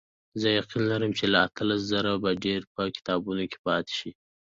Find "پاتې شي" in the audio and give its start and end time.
3.65-4.11